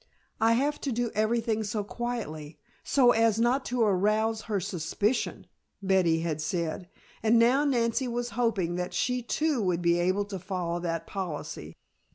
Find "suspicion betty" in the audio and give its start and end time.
4.59-6.21